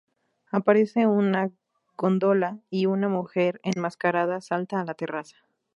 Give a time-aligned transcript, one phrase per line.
[0.49, 1.51] Aparece una
[1.95, 5.37] góndola y una mujer enmascarada salta a la terraza.